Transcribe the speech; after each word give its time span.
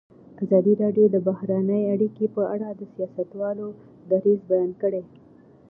ازادي 0.43 0.73
راډیو 0.83 1.05
د 1.11 1.17
بهرنۍ 1.27 1.83
اړیکې 1.93 2.25
په 2.35 2.43
اړه 2.53 2.67
د 2.73 2.81
سیاستوالو 2.93 3.67
دریځ 4.11 4.39
بیان 4.49 4.71
کړی. 4.81 5.03